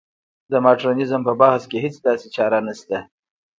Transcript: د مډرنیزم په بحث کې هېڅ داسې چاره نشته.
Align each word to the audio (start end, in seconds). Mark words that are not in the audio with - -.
د 0.51 0.53
مډرنیزم 0.65 1.21
په 1.27 1.33
بحث 1.41 1.61
کې 1.69 1.77
هېڅ 1.85 1.95
داسې 2.07 2.27
چاره 2.35 2.59
نشته. 2.67 2.97